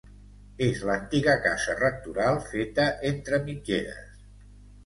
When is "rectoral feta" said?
1.81-2.89